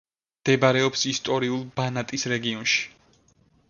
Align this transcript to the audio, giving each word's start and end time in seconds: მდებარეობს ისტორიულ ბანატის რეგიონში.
მდებარეობს 0.45 1.05
ისტორიულ 1.13 1.63
ბანატის 1.79 2.29
რეგიონში. 2.37 2.85